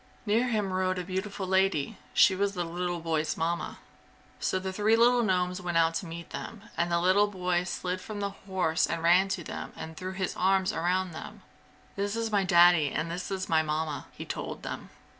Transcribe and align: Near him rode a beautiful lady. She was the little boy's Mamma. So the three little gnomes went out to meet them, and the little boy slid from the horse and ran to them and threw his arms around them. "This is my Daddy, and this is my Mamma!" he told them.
Near 0.25 0.47
him 0.47 0.73
rode 0.73 0.97
a 0.97 1.03
beautiful 1.03 1.45
lady. 1.45 1.95
She 2.11 2.35
was 2.35 2.55
the 2.55 2.63
little 2.63 2.99
boy's 3.01 3.37
Mamma. 3.37 3.77
So 4.39 4.57
the 4.57 4.73
three 4.73 4.95
little 4.97 5.21
gnomes 5.21 5.61
went 5.61 5.77
out 5.77 5.93
to 5.97 6.07
meet 6.07 6.31
them, 6.31 6.63
and 6.75 6.91
the 6.91 6.99
little 6.99 7.27
boy 7.27 7.65
slid 7.65 8.01
from 8.01 8.19
the 8.19 8.31
horse 8.31 8.87
and 8.87 9.03
ran 9.03 9.27
to 9.27 9.43
them 9.43 9.73
and 9.75 9.95
threw 9.95 10.13
his 10.13 10.35
arms 10.35 10.73
around 10.73 11.11
them. 11.11 11.43
"This 11.95 12.15
is 12.15 12.31
my 12.31 12.43
Daddy, 12.43 12.89
and 12.89 13.11
this 13.11 13.29
is 13.29 13.47
my 13.47 13.61
Mamma!" 13.61 14.07
he 14.13 14.25
told 14.25 14.63
them. 14.63 14.89